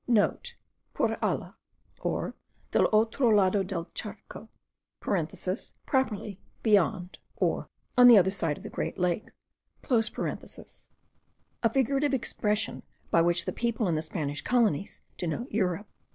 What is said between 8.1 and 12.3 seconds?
other side of the great lake'), a figurative